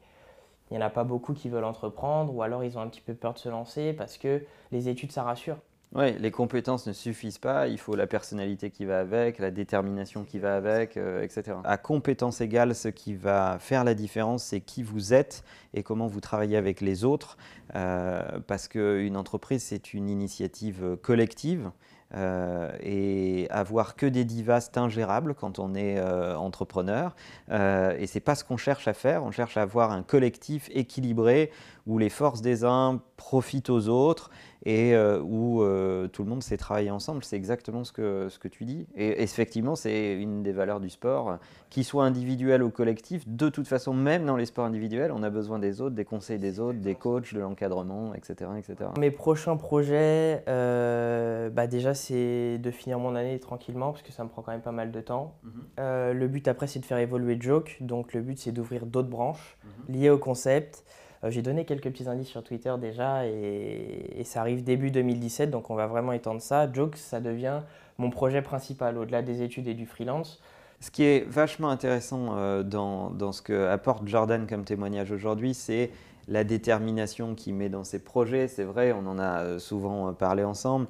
il 0.71 0.77
n'y 0.77 0.83
en 0.83 0.87
a 0.87 0.91
pas 0.91 1.05
beaucoup 1.05 1.33
qui 1.33 1.49
veulent 1.49 1.65
entreprendre 1.65 2.35
ou 2.35 2.43
alors 2.43 2.65
ils 2.65 2.77
ont 2.77 2.81
un 2.81 2.89
petit 2.89 3.01
peu 3.01 3.15
peur 3.15 3.35
de 3.35 3.39
se 3.39 3.49
lancer 3.49 3.93
parce 3.93 4.19
que 4.19 4.45
les 4.73 4.89
études, 4.89 5.13
ça 5.13 5.23
rassure. 5.23 5.59
Oui, 5.99 6.13
les 6.19 6.31
compétences 6.31 6.87
ne 6.87 6.93
suffisent 6.93 7.39
pas, 7.39 7.69
il 7.69 7.79
faut 7.79 7.97
la 7.97 8.07
personnalité 8.07 8.71
qui 8.71 8.85
va 8.85 9.01
avec, 9.01 9.39
la 9.39 9.51
détermination 9.51 10.25
qui 10.25 10.39
va 10.39 10.55
avec, 10.55 10.99
euh, 10.99 11.23
etc. 11.23 11.57
À 11.65 11.79
compétences 11.79 12.43
égales, 12.43 12.75
ce 12.75 12.89
qui 12.89 13.15
va 13.15 13.57
faire 13.61 13.83
la 13.83 13.95
différence, 13.95 14.45
c'est 14.45 14.61
qui 14.61 14.83
vous 14.83 15.15
êtes 15.15 15.43
et 15.73 15.83
comment 15.83 16.07
vous 16.07 16.21
travaillez 16.21 16.59
avec 16.59 16.83
les 16.83 17.05
autres, 17.05 17.39
euh, 17.77 18.23
parce 18.47 18.69
qu'une 18.69 19.17
entreprise, 19.17 19.63
c'est 19.63 19.95
une 19.95 20.11
initiative 20.11 20.99
collective. 21.01 21.71
Euh, 22.15 22.71
et 22.81 23.49
avoir 23.51 23.97
que 23.97 24.07
des 24.07 24.25
divas, 24.25 24.61
c'est 24.61 24.79
ingérable 24.79 25.35
quand 25.35 25.59
on 25.59 25.75
est 25.75 26.01
entrepreneur. 26.01 27.17
Euh, 27.51 27.97
et 27.99 28.07
c'est 28.07 28.21
pas 28.21 28.35
ce 28.35 28.45
qu'on 28.45 28.57
cherche 28.57 28.87
à 28.87 28.95
faire. 28.95 29.25
On 29.25 29.33
cherche 29.33 29.57
à 29.57 29.63
avoir 29.63 29.91
un 29.91 30.03
collectif 30.03 30.71
équilibré 30.73 31.51
où 31.87 31.99
les 31.99 32.11
forces 32.11 32.43
des 32.43 32.65
uns 32.65 33.01
profitent 33.17 33.71
aux 33.71 33.89
autres 33.89 34.31
et 34.67 34.97
euh, 34.97 35.21
où 35.23 35.63
euh, 35.63 36.09
tout 36.09 36.25
le 36.25 36.29
monde 36.29 36.43
sait 36.43 36.57
travailler 36.57 36.91
ensemble. 36.91 37.23
C'est 37.23 37.37
exactement 37.37 37.85
ce 37.85 37.93
que, 37.93 38.27
ce 38.29 38.41
que 38.41 38.49
tu 38.49 38.65
dis. 38.65 38.89
Et 38.97 39.23
effectivement, 39.23 39.77
c'est 39.77 40.15
une 40.15 40.43
des 40.43 40.51
valeurs 40.51 40.81
du 40.81 40.91
sport, 40.91 41.39
qu'il 41.71 41.85
soit 41.85 42.05
individuel 42.05 42.65
ou 42.65 42.71
collectif. 42.71 43.23
De 43.29 43.49
toute 43.49 43.69
façon, 43.69 43.95
même 43.95 44.27
dans 44.27 44.37
les 44.37 44.45
sports 44.45 44.65
individuels, 44.65 45.13
on 45.13 45.23
a 45.23 45.31
besoin 45.31 45.61
des 45.61 45.81
autres, 45.81 45.95
des 45.95 46.05
conseils 46.05 46.41
des 46.41 46.59
autres, 46.59 46.81
des 46.81 46.97
coachs, 46.97 47.33
de 47.33 47.39
l'encadrement, 47.39 48.13
etc., 48.15 48.51
etc. 48.59 48.91
Mes 48.99 49.13
prochains 49.13 49.57
projets, 49.57 50.43
euh, 50.49 51.49
bah 51.49 51.69
déjà, 51.69 51.95
c'est 51.95 52.59
de 52.59 52.71
finir 52.73 52.99
mon 52.99 53.15
année 53.15 53.39
tranquillement, 53.39 53.93
parce 53.93 54.03
que 54.03 54.11
ça 54.11 54.25
me 54.25 54.29
prend 54.29 54.43
quand 54.43 54.51
même 54.53 54.63
pas 54.63 54.73
mal 54.73 54.91
de 54.91 55.01
temps. 55.01 55.37
Mhm. 55.45 56.13
le 56.13 56.27
but 56.27 56.49
après, 56.49 56.67
c'est 56.67 56.81
de 56.81 56.85
faire 56.85 56.99
évoluer 56.99 57.37
Joke. 57.41 57.77
Donc 57.81 58.15
le 58.15 58.21
but, 58.21 58.37
c'est 58.37 58.51
d'ouvrir 58.51 58.85
d'autres 58.85 59.09
branches 59.09 59.57
mhm. 59.63 59.95
liées 59.95 60.11
au 60.11 60.19
concept. 60.19 60.83
Euh, 61.25 61.31
j'ai 61.31 61.43
donné 61.43 61.65
quelques 61.65 61.91
petits 61.91 62.09
indices 62.09 62.29
sur 62.29 62.43
Twitter 62.43 62.75
déjà 62.81 63.27
et, 63.27 64.23
ça 64.25 64.41
arrive 64.41 64.65
début 64.65 64.91
2017, 64.91 65.51
donc 65.51 65.71
on 65.71 65.75
va 65.75 65.87
vraiment 65.87 66.13
étendre 66.13 66.41
ça. 66.41 66.71
Joke, 66.73 66.97
ça 66.97 67.21
devient 67.21 67.61
mon 67.99 68.11
projet 68.11 68.43
principal 68.43 68.99
au-delà 68.99 69.23
des 69.23 69.43
études 69.43 69.69
et 69.69 69.75
du 69.75 69.87
freelance. 69.87 70.41
Ce 70.81 70.91
qui 70.91 71.05
est 71.05 71.27
vachement 71.29 71.71
intéressant 71.71 72.37
euh, 72.37 72.63
dans, 72.63 73.11
dans, 73.11 73.33
ce 73.33 73.41
que 73.41 73.69
apporte 73.69 74.07
Jordan 74.07 74.47
comme 74.47 74.65
témoignage 74.65 75.11
aujourd'hui, 75.11 75.55
c'est 75.55 75.91
la 76.29 76.45
détermination 76.45 77.35
qu'il 77.35 77.55
met 77.55 77.69
dans 77.69 77.85
ses 77.85 78.01
projets. 78.01 78.49
C'est 78.49 78.65
vrai, 78.65 78.93
on 78.93 79.07
en 79.07 79.19
a 79.19 79.41
euh, 79.41 79.59
souvent 79.59 80.13
parlé 80.13 80.45
ensemble. 80.45 80.87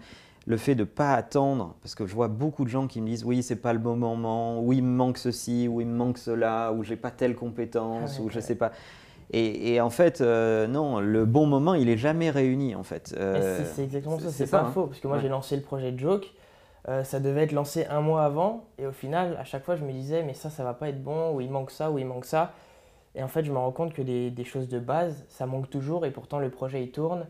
Le 0.46 0.56
fait 0.56 0.74
de 0.74 0.80
ne 0.80 0.86
pas 0.86 1.12
attendre, 1.12 1.74
parce 1.82 1.94
que 1.94 2.06
je 2.06 2.14
vois 2.14 2.28
beaucoup 2.28 2.64
de 2.64 2.70
gens 2.70 2.86
qui 2.86 3.00
me 3.00 3.06
disent 3.06 3.24
oui, 3.24 3.42
c'est 3.42 3.56
pas 3.56 3.72
le 3.72 3.80
bon 3.80 3.96
moment, 3.96 4.60
ou 4.60 4.72
il 4.72 4.82
me 4.82 4.96
manque 4.96 5.18
ceci, 5.18 5.68
ou 5.68 5.80
il 5.80 5.88
me 5.88 5.96
manque 5.96 6.18
cela, 6.18 6.72
ou 6.72 6.84
j'ai 6.84 6.96
pas 6.96 7.10
telle 7.10 7.34
compétence, 7.34 8.16
ah 8.18 8.22
ou 8.22 8.30
je 8.30 8.40
sais 8.40 8.54
pas. 8.54 8.72
Et, 9.32 9.80
en 9.80 9.90
fait, 9.90 10.20
euh, 10.20 10.66
non, 10.66 11.00
le 11.00 11.24
bon 11.24 11.46
moment, 11.46 11.74
il 11.74 11.88
est 11.88 11.96
jamais 11.96 12.30
réuni 12.30 12.74
en 12.74 12.84
fait. 12.84 13.14
Euh, 13.18 13.64
c'est 13.74 13.82
exactement 13.82 14.18
ça, 14.18 14.30
c'est 14.30 14.48
pas 14.48 14.62
hein. 14.62 14.70
faux. 14.72 14.86
Parce 14.86 15.00
que 15.00 15.08
moi, 15.08 15.18
j'ai 15.18 15.28
lancé 15.28 15.56
le 15.56 15.62
projet 15.62 15.92
Joke, 15.96 16.32
euh, 16.88 17.02
ça 17.02 17.18
devait 17.18 17.42
être 17.42 17.52
lancé 17.52 17.86
un 17.86 18.00
mois 18.00 18.24
avant, 18.24 18.64
et 18.78 18.86
au 18.86 18.92
final, 18.92 19.36
à 19.40 19.44
chaque 19.44 19.64
fois, 19.64 19.74
je 19.74 19.84
me 19.84 19.92
disais, 19.92 20.22
mais 20.22 20.34
ça, 20.34 20.48
ça 20.48 20.62
va 20.62 20.74
pas 20.74 20.88
être 20.88 21.02
bon, 21.02 21.34
ou 21.34 21.40
il 21.40 21.50
manque 21.50 21.72
ça, 21.72 21.90
ou 21.90 21.98
il 21.98 22.06
manque 22.06 22.24
ça. 22.24 22.52
Et 23.16 23.22
en 23.22 23.28
fait, 23.28 23.44
je 23.44 23.50
me 23.50 23.58
rends 23.58 23.72
compte 23.72 23.94
que 23.94 24.02
des, 24.02 24.30
des 24.30 24.44
choses 24.44 24.68
de 24.68 24.78
base, 24.78 25.24
ça 25.28 25.46
manque 25.46 25.70
toujours, 25.70 26.06
et 26.06 26.10
pourtant, 26.12 26.38
le 26.38 26.50
projet, 26.50 26.82
il 26.82 26.92
tourne. 26.92 27.26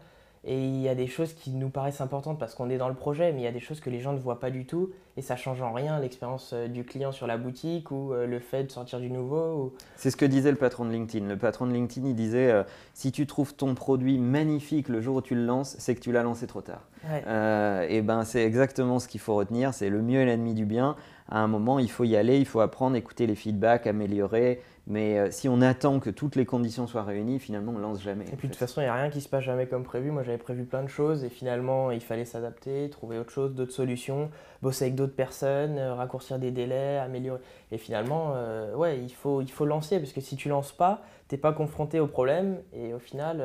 Et 0.46 0.64
il 0.64 0.80
y 0.80 0.88
a 0.88 0.94
des 0.94 1.08
choses 1.08 1.32
qui 1.34 1.50
nous 1.50 1.70
paraissent 1.70 2.00
importantes 2.00 2.38
parce 2.38 2.54
qu'on 2.54 2.70
est 2.70 2.78
dans 2.78 2.88
le 2.88 2.94
projet, 2.94 3.32
mais 3.32 3.40
il 3.40 3.44
y 3.44 3.48
a 3.48 3.52
des 3.52 3.60
choses 3.60 3.80
que 3.80 3.90
les 3.90 3.98
gens 3.98 4.12
ne 4.12 4.18
voient 4.18 4.38
pas 4.38 4.50
du 4.50 4.64
tout 4.64 4.90
et 5.16 5.22
ça 5.22 5.34
change 5.34 5.60
en 5.60 5.72
rien 5.72 5.98
l'expérience 5.98 6.52
euh, 6.52 6.68
du 6.68 6.84
client 6.84 7.10
sur 7.10 7.26
la 7.26 7.36
boutique 7.36 7.90
ou 7.90 8.12
euh, 8.12 8.26
le 8.26 8.38
fait 8.38 8.62
de 8.62 8.70
sortir 8.70 9.00
du 9.00 9.10
nouveau. 9.10 9.74
C'est 9.96 10.12
ce 10.12 10.16
que 10.16 10.24
disait 10.24 10.52
le 10.52 10.56
patron 10.56 10.84
de 10.84 10.92
LinkedIn. 10.92 11.26
Le 11.26 11.36
patron 11.36 11.66
de 11.66 11.72
LinkedIn, 11.72 12.06
il 12.06 12.14
disait 12.14 12.50
euh, 12.52 12.62
si 12.94 13.10
tu 13.10 13.26
trouves 13.26 13.54
ton 13.54 13.74
produit 13.74 14.18
magnifique 14.18 14.88
le 14.88 15.00
jour 15.00 15.16
où 15.16 15.22
tu 15.22 15.34
le 15.34 15.44
lances, 15.44 15.74
c'est 15.80 15.96
que 15.96 16.00
tu 16.00 16.12
l'as 16.12 16.22
lancé 16.22 16.46
trop 16.46 16.60
tard. 16.60 16.82
et 17.04 18.02
ben 18.02 18.24
c'est 18.24 18.44
exactement 18.44 19.00
ce 19.00 19.08
qu'il 19.08 19.20
faut 19.20 19.34
retenir. 19.34 19.74
C'est 19.74 19.90
le 19.90 20.00
mieux 20.00 20.20
est 20.20 20.26
l'ennemi 20.26 20.54
du 20.54 20.64
bien. 20.64 20.94
À 21.28 21.40
un 21.40 21.48
moment, 21.48 21.80
il 21.80 21.90
faut 21.90 22.04
y 22.04 22.14
aller, 22.14 22.38
il 22.38 22.46
faut 22.46 22.60
apprendre, 22.60 22.94
écouter 22.94 23.26
les 23.26 23.34
feedbacks, 23.34 23.88
améliorer 23.88 24.60
mais 24.87 25.19
euh, 25.19 25.31
si 25.33 25.49
on 25.49 25.61
attend 25.62 25.99
que 25.99 26.11
toutes 26.11 26.37
les 26.37 26.47
conditions 26.47 26.87
soient 26.87 27.02
réunies, 27.02 27.40
finalement, 27.40 27.73
on 27.75 27.78
lance 27.78 28.00
jamais. 28.00 28.25
Et 28.33 28.37
puis 28.37 28.47
de 28.47 28.52
toute 28.52 28.61
façon, 28.61 28.81
il 28.81 28.85
n'y 28.85 28.90
a 28.90 28.95
rien 28.95 29.11
qui 29.11 29.21
se 29.21 29.28
passe 29.28 29.43
jamais 29.43 29.66
comme 29.66 29.83
prévu. 29.83 30.12
Moi, 30.12 30.23
j'avais 30.23 30.38
prévu 30.38 30.64
plein 30.64 30.85
de 30.85 30.88
choses 30.88 31.25
et 31.25 31.28
finalement, 31.28 31.90
il 31.90 32.00
fallait 32.00 32.25
s'adapter, 32.25 32.88
trouver 32.90 33.19
autre 33.19 33.33
chose, 33.33 33.55
d'autres 33.55 33.73
solutions, 33.73 34.31
bosser 34.62 34.85
avec 34.85 34.95
d'autres 34.95 35.16
personnes, 35.16 35.76
euh, 35.78 35.95
raccourcir 35.95 36.38
des 36.38 36.52
délais, 36.52 36.99
améliorer. 36.99 37.40
Et 37.73 37.78
finalement, 37.78 38.35
euh, 38.37 38.75
ouais, 38.76 39.00
il 39.00 39.12
faut, 39.12 39.43
il 39.43 39.50
faut 39.50 39.66
lancer 39.66 39.99
parce 39.99 40.12
que 40.12 40.21
si 40.21 40.37
tu 40.37 40.49
lances 40.49 40.73
pas, 40.73 41.02
tu 41.28 41.35
n'es 41.35 41.40
pas 41.40 41.52
confronté 41.52 41.99
au 41.99 42.07
problème 42.07 42.59
et 42.73 42.95
au 42.95 43.00
final, 43.00 43.45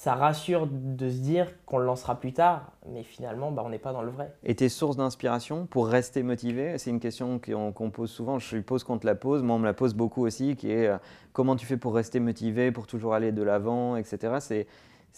ça 0.00 0.14
rassure 0.14 0.66
de 0.66 1.10
se 1.10 1.18
dire 1.18 1.46
qu'on 1.66 1.76
le 1.76 1.84
lancera 1.84 2.18
plus 2.18 2.32
tard, 2.32 2.72
mais 2.90 3.02
finalement, 3.02 3.52
bah, 3.52 3.62
on 3.66 3.68
n'est 3.68 3.78
pas 3.78 3.92
dans 3.92 4.00
le 4.00 4.10
vrai. 4.10 4.34
Et 4.44 4.54
tes 4.54 4.70
sources 4.70 4.96
d'inspiration 4.96 5.66
pour 5.66 5.88
rester 5.88 6.22
motivé 6.22 6.78
C'est 6.78 6.88
une 6.88 7.00
question 7.00 7.38
qu'on 7.38 7.90
pose 7.90 8.10
souvent, 8.10 8.38
je 8.38 8.46
suppose 8.46 8.82
qu'on 8.82 8.96
te 8.96 9.06
la 9.06 9.14
pose, 9.14 9.42
moi 9.42 9.56
on 9.56 9.58
me 9.58 9.66
la 9.66 9.74
pose 9.74 9.92
beaucoup 9.92 10.24
aussi, 10.24 10.56
qui 10.56 10.70
est 10.70 10.86
euh, 10.86 10.96
comment 11.34 11.54
tu 11.54 11.66
fais 11.66 11.76
pour 11.76 11.94
rester 11.94 12.18
motivé, 12.18 12.72
pour 12.72 12.86
toujours 12.86 13.12
aller 13.12 13.30
de 13.30 13.42
l'avant, 13.42 13.96
etc. 13.96 14.38
c'est 14.40 14.66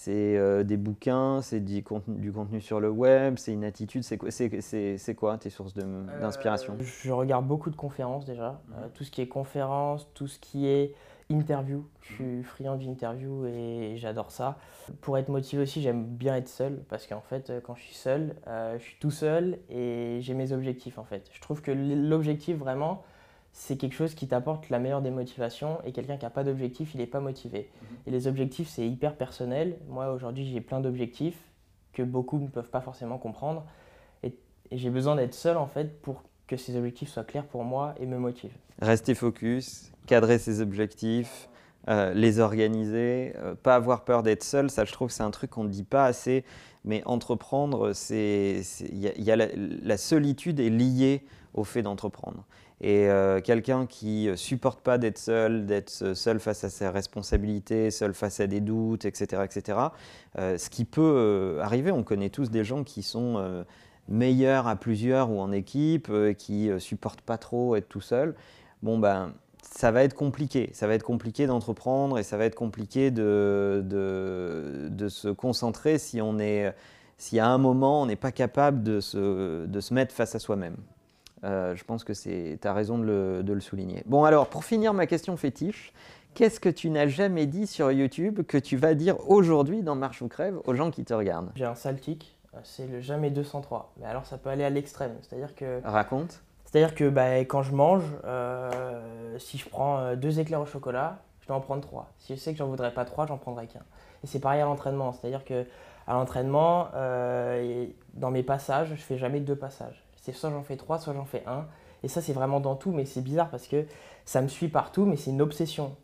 euh, 0.08 0.64
des 0.64 0.78
bouquins, 0.78 1.42
c'est 1.42 1.60
du 1.60 1.84
contenu, 1.84 2.18
du 2.18 2.32
contenu 2.32 2.60
sur 2.60 2.80
le 2.80 2.90
web, 2.90 3.36
c'est 3.38 3.52
une 3.52 3.62
attitude. 3.62 4.02
C'est 4.02 5.14
quoi, 5.14 5.38
tes 5.38 5.50
sources 5.50 5.74
d'inspiration? 5.74 6.76
Je 6.80 7.12
regarde 7.12 7.46
beaucoup 7.46 7.70
de 7.70 7.76
conférences 7.76 8.24
déjà. 8.24 8.60
tout 8.94 9.04
ce 9.04 9.12
qui 9.12 9.20
est 9.20 9.28
conférences, 9.28 10.08
tout 10.12 10.26
ce 10.26 10.40
qui 10.40 10.66
est 10.66 10.92
interview. 11.28 11.86
Je 12.00 12.14
suis 12.14 12.42
friand 12.42 12.76
d'interview 12.76 13.46
et 13.46 13.94
j'adore 13.96 14.30
ça. 14.30 14.58
Pour 15.00 15.18
être 15.18 15.28
motivé 15.28 15.62
aussi, 15.62 15.82
j'aime 15.82 16.04
bien 16.04 16.36
être 16.36 16.48
seul 16.48 16.82
parce 16.88 17.06
qu'en 17.06 17.20
fait, 17.20 17.52
quand 17.64 17.74
je 17.74 17.82
suis 17.82 17.94
seul, 17.94 18.36
je 18.46 18.82
suis 18.82 18.96
tout 19.00 19.10
seul 19.10 19.58
et 19.70 20.18
j'ai 20.20 20.34
mes 20.34 20.52
objectifs 20.52 20.98
en 20.98 21.04
fait. 21.04 21.30
Je 21.32 21.40
trouve 21.40 21.62
que 21.62 21.70
l'objectif 21.70 22.56
vraiment, 22.56 23.02
c'est 23.52 23.76
quelque 23.76 23.94
chose 23.94 24.14
qui 24.14 24.26
t'apporte 24.26 24.70
la 24.70 24.78
meilleure 24.78 25.02
des 25.02 25.10
motivations 25.10 25.78
et 25.84 25.92
quelqu'un 25.92 26.16
qui 26.16 26.24
n'a 26.24 26.30
pas 26.30 26.44
d'objectif, 26.44 26.94
il 26.94 26.98
n'est 26.98 27.06
pas 27.06 27.20
motivé. 27.20 27.70
Mhm. 27.70 27.96
Et 28.06 28.10
les 28.10 28.26
objectifs, 28.26 28.68
c'est 28.68 28.86
hyper 28.86 29.16
personnel. 29.16 29.78
Moi, 29.88 30.10
aujourd'hui, 30.12 30.46
j'ai 30.46 30.60
plein 30.60 30.80
d'objectifs 30.80 31.38
que 31.92 32.02
beaucoup 32.02 32.38
ne 32.38 32.48
peuvent 32.48 32.70
pas 32.70 32.80
forcément 32.80 33.18
comprendre. 33.18 33.66
Et, 34.22 34.34
j'ai 34.72 34.88
besoin 34.88 35.16
d'être 35.16 35.34
seul, 35.34 35.58
en 35.58 35.66
fait, 35.66 36.00
pour 36.00 36.22
que 36.56 36.62
ces 36.62 36.76
objectifs 36.76 37.08
soient 37.08 37.24
clairs 37.24 37.46
pour 37.46 37.64
moi 37.64 37.94
et 37.98 38.06
me 38.06 38.18
motivent. 38.18 38.56
Rester 38.80 39.14
focus, 39.14 39.90
cadrer 40.06 40.38
ses 40.38 40.60
objectifs, 40.60 41.48
euh, 41.88 42.12
les 42.12 42.40
organiser, 42.40 43.32
euh, 43.38 43.54
pas 43.54 43.74
avoir 43.74 44.04
peur 44.04 44.22
d'être 44.22 44.44
seul, 44.44 44.70
ça 44.70 44.84
je 44.84 44.92
trouve 44.92 45.08
que 45.08 45.14
c'est 45.14 45.22
un 45.22 45.30
truc 45.30 45.50
qu'on 45.50 45.64
ne 45.64 45.70
dit 45.70 45.82
pas 45.82 46.04
assez, 46.04 46.44
mais 46.84 47.02
entreprendre, 47.06 47.92
c'est, 47.94 48.62
y 48.92 49.30
a, 49.30 49.36
la, 49.36 49.96
solitude 49.96 50.60
est 50.60 50.68
liée 50.68 51.24
au 51.54 51.64
fait 51.64 51.82
d'entreprendre. 51.82 52.44
Et 52.82 53.08
euh, 53.08 53.40
quelqu'un 53.40 53.86
qui 53.86 54.28
supporte 54.34 54.80
pas 54.80 54.98
d'être 54.98 55.18
seul, 55.18 55.64
d'être 55.66 56.14
seul 56.14 56.38
face 56.38 56.64
à 56.64 56.68
ses 56.68 56.88
responsabilités, 56.88 57.90
seul 57.90 58.12
face 58.12 58.40
à 58.40 58.46
des 58.46 58.60
doutes, 58.60 59.04
etc., 59.04 59.42
etc. 59.44 59.78
Ce 60.36 60.68
qui 60.68 60.84
peut 60.84 61.58
arriver, 61.62 61.92
on 61.92 62.02
connaît 62.02 62.30
tous 62.30 62.50
des 62.50 62.64
gens 62.64 62.82
qui 62.82 63.04
sont 63.04 63.64
meilleurs 64.12 64.66
à 64.68 64.76
plusieurs 64.76 65.30
ou 65.30 65.40
en 65.40 65.50
équipe, 65.50 66.10
qui 66.38 66.70
supportent 66.78 67.22
pas 67.22 67.38
trop 67.38 67.76
être 67.76 67.88
tout 67.88 68.00
seul. 68.00 68.34
Bon 68.82 68.98
ben, 68.98 69.32
ça 69.62 69.90
va 69.90 70.04
être 70.04 70.14
compliqué. 70.14 70.70
Ça 70.72 70.86
va 70.86 70.94
être 70.94 71.02
compliqué 71.02 71.46
d'entreprendre 71.46 72.18
et 72.18 72.22
ça 72.22 72.36
va 72.36 72.44
être 72.44 72.54
compliqué 72.54 73.10
de, 73.10 73.82
de, 73.84 74.88
de 74.90 75.08
se 75.08 75.28
concentrer 75.28 75.98
si 75.98 76.20
on 76.20 76.38
est, 76.38 76.74
si 77.16 77.38
à 77.38 77.48
un 77.48 77.58
moment 77.58 78.02
on 78.02 78.06
n'est 78.06 78.16
pas 78.16 78.32
capable 78.32 78.82
de 78.82 79.00
se, 79.00 79.66
de 79.66 79.80
se 79.80 79.94
mettre 79.94 80.14
face 80.14 80.34
à 80.34 80.38
soi-même. 80.38 80.76
Euh, 81.44 81.74
je 81.74 81.84
pense 81.84 82.04
que 82.04 82.12
tu 82.12 82.68
as 82.68 82.72
raison 82.72 82.98
de 82.98 83.42
le, 83.44 83.60
souligner. 83.60 84.02
Bon, 84.06 84.24
alors, 84.24 84.48
pour 84.48 84.64
finir 84.64 84.94
ma 84.94 85.06
question 85.06 85.36
fétiche, 85.36 85.92
qu'est-ce 86.34 86.60
que 86.60 86.68
tu 86.68 86.88
n'as 86.88 87.08
jamais 87.08 87.46
dit 87.46 87.66
sur 87.66 87.90
YouTube 87.90 88.42
que 88.42 88.58
tu 88.58 88.76
vas 88.76 88.94
dire 88.94 89.16
aujourd'hui 89.28 89.82
dans 89.82 89.96
Marche 89.96 90.22
ou 90.22 90.28
Crève 90.28 90.60
aux 90.64 90.74
gens 90.74 90.90
qui 90.90 91.04
te 91.04 91.12
regardent? 91.14 91.50
J'ai 91.56 91.64
un 91.64 91.72
euh, 91.72 91.74
c'est 92.64 92.86
le 92.86 93.00
jamais 93.00 93.30
203. 93.30 93.92
Mais 93.98 94.06
alors, 94.06 94.26
ça 94.26 94.38
peut 94.38 94.50
aller 94.50 94.64
à 94.64 94.70
l'extrême. 94.70 95.12
C'est-à-dire 95.22 95.54
que. 95.54 95.80
Raconte. 95.84 96.42
C'est-à-dire 96.64 96.94
que 96.94 97.08
bah, 97.08 97.38
quand 97.40 97.62
je 97.62 97.72
mange, 97.72 98.04
euh, 98.24 99.38
si 99.38 99.58
je 99.58 99.68
prends 99.68 100.14
deux 100.16 100.40
éclairs 100.40 100.60
au 100.60 100.66
chocolat, 100.66 101.18
je 101.40 101.46
dois 101.46 101.56
en 101.56 101.60
prendre 101.60 101.82
trois. 101.82 102.10
Si 102.18 102.34
je 102.34 102.40
sais 102.40 102.52
que 102.52 102.58
j'en 102.58 102.66
voudrais 102.66 102.94
pas 102.94 103.04
trois, 103.04 103.26
j'en 103.26 103.36
prendrai 103.36 103.66
qu'un. 103.66 103.82
Et 104.24 104.26
c'est 104.26 104.38
pareil 104.38 104.60
à 104.62 104.64
l'entraînement. 104.64 105.12
C'est-à-dire 105.12 105.44
que 105.44 105.66
à 106.06 106.14
l'entraînement, 106.14 106.88
dans 108.14 108.30
mes 108.30 108.42
passages, 108.42 108.88
je 108.88 109.02
fais 109.02 109.18
jamais 109.18 109.40
deux 109.40 109.56
passages. 109.56 110.02
C'est 110.22 110.32
soit 110.32 110.50
j'en 110.50 110.62
fais 110.62 110.76
trois, 110.76 110.98
soit 110.98 111.12
j'en 111.12 111.26
fais 111.26 111.42
un. 111.46 111.66
Et 112.04 112.08
ça, 112.08 112.20
c'est 112.20 112.32
vraiment 112.32 112.60
dans 112.60 112.74
tout, 112.74 112.92
mais 112.92 113.04
c'est 113.04 113.20
bizarre 113.20 113.48
parce 113.48 113.66
que 113.66 113.84
ça 114.24 114.40
me 114.40 114.48
suit 114.48 114.68
partout, 114.68 115.04
mais 115.04 115.16
c'est 115.16 115.30
une 115.30 115.42
obsession. 115.42 115.94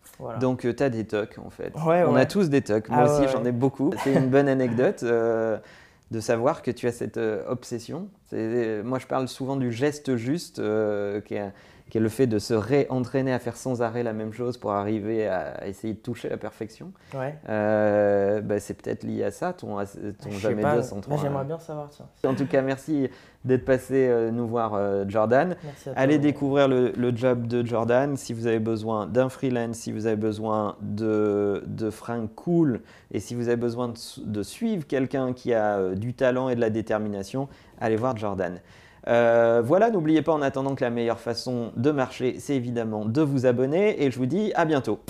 Donc, 0.41 0.65
euh, 0.65 0.75
tu 0.75 0.83
as 0.83 0.91
des 0.91 1.07
tocs, 1.07 1.39
en 1.45 1.51
fait. 1.51 1.73
On 1.77 2.17
a 2.17 2.27
tous 2.27 2.49
des 2.49 2.63
tocs. 2.63 2.89
Moi 2.89 2.99
ah 3.03 3.05
aussi, 3.05 3.29
j'en 3.33 3.45
ai 3.45 3.53
beaucoup. 3.53 3.93
C'est 4.03 4.15
une 4.15 4.29
bonne 4.29 4.49
anecdote 4.49 5.03
euh, 5.03 5.59
de 6.11 6.21
savoir 6.21 6.63
que 6.63 6.71
tu 6.71 6.87
as 6.87 6.93
cette 6.93 7.19
euh, 7.19 7.45
obsession. 7.49 8.09
Moi, 8.33 8.99
je 8.99 9.07
parle 9.07 9.29
souvent 9.29 9.57
du 9.57 9.73
geste 9.73 10.17
juste, 10.17 10.57
qui 10.57 11.35
est 11.35 11.53
qui 11.91 11.99
est 11.99 12.01
le 12.01 12.09
fait 12.09 12.27
de 12.27 12.39
se 12.39 12.55
réentraîner 12.55 13.33
à 13.33 13.39
faire 13.39 13.57
sans 13.57 13.81
arrêt 13.83 14.03
la 14.03 14.13
même 14.13 14.33
chose 14.33 14.59
pour 14.59 14.73
arriver 14.73 15.27
à 15.27 15.67
essayer 15.67 15.95
de 15.95 15.99
toucher 15.99 16.29
la 16.29 16.37
perfection. 16.37 16.93
Ouais. 17.15 17.35
Euh, 17.49 18.41
bah, 18.41 18.61
c'est 18.61 18.75
peut-être 18.75 19.05
lié 19.05 19.25
à 19.25 19.31
ça, 19.31 19.53
ton, 19.53 19.77
ton 19.77 20.31
jamais 20.33 20.63
pas, 20.63 20.81
J'aimerais 21.23 21.45
bien 21.45 21.59
savoir 21.59 21.91
ça. 21.93 22.09
En 22.27 22.35
tout 22.35 22.47
cas, 22.47 22.61
merci 22.61 23.09
d'être 23.45 23.65
passé 23.65 24.09
euh, 24.09 24.31
nous 24.31 24.47
voir, 24.47 24.75
euh, 24.75 25.05
Jordan. 25.09 25.57
Allez 25.97 26.19
découvrir 26.19 26.69
le, 26.69 27.17
job 27.17 27.47
de 27.47 27.65
Jordan. 27.65 28.17
Si 28.17 28.35
vous 28.35 28.47
avez 28.47 28.59
besoin 28.59 29.07
d'un 29.07 29.31
freelance, 29.31 29.77
si 29.77 29.93
vous 29.93 30.07
avez 30.07 30.17
besoin 30.17 30.77
de, 30.83 31.63
de 31.67 31.89
fringues 31.89 32.29
cool 32.35 32.83
et 33.13 33.21
si 33.21 33.35
vous 33.35 33.49
avez 33.49 33.57
besoin 33.57 33.89
de, 33.89 33.95
de 34.25 34.43
suivre 34.43 34.87
quelqu'un 34.87 35.33
qui 35.33 35.55
a 35.55 35.95
du 35.95 36.13
talent 36.13 36.51
et 36.51 36.55
de 36.55 36.61
la 36.61 36.71
détermination, 36.71 37.49
allez 37.81 37.97
voir 37.97 38.17
Jordan. 38.17 38.61
Euh, 39.09 39.63
voilà, 39.65 39.91
n'oubliez 39.91 40.23
pas 40.23 40.33
en 40.33 40.43
attendant 40.43 40.75
que 40.75 40.85
la 40.85 40.91
meilleure 40.91 41.21
façon 41.21 41.73
de 41.77 41.91
marcher, 41.91 42.37
c'est 42.39 42.55
évidemment 42.55 43.07
de 43.07 43.23
vous 43.23 43.47
abonner 43.47 44.03
et 44.05 44.11
je 44.11 44.19
vous 44.19 44.27
dis 44.27 44.53
à 44.55 44.65
bientôt. 44.65 45.01